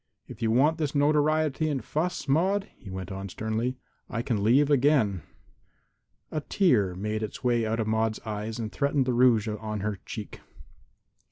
If 0.27 0.41
you 0.41 0.49
want 0.49 0.79
this 0.79 0.95
notoriety 0.95 1.69
and 1.69 1.85
fuss, 1.85 2.27
Maude," 2.27 2.67
he 2.75 2.89
went 2.89 3.11
on 3.11 3.29
sternly, 3.29 3.77
"I 4.09 4.23
can 4.23 4.41
leave 4.43 4.71
again." 4.71 5.21
A 6.31 6.41
tear 6.41 6.95
made 6.95 7.21
its 7.21 7.43
way 7.43 7.67
out 7.67 7.79
of 7.79 7.85
Maude's 7.85 8.19
eyes 8.21 8.57
and 8.57 8.71
threatened 8.71 9.05
the 9.05 9.13
rouge 9.13 9.47
on 9.47 9.81
her 9.81 9.99
cheek. 10.07 10.41